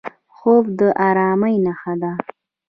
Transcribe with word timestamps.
خوب 0.35 0.65
د 0.79 0.81
ارامۍ 1.09 1.55
نښه 1.65 1.93
ده 2.01 2.11